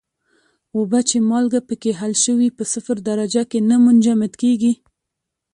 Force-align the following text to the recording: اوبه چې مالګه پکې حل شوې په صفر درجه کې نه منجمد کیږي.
اوبه 0.77 0.99
چې 1.09 1.17
مالګه 1.29 1.59
پکې 1.67 1.91
حل 1.99 2.13
شوې 2.23 2.49
په 2.57 2.63
صفر 2.73 2.97
درجه 3.09 3.43
کې 3.51 3.59
نه 3.69 3.75
منجمد 3.85 4.33
کیږي. 4.41 4.73